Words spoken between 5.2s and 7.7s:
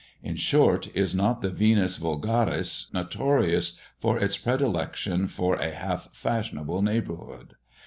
for a half fashionable neighbourhood!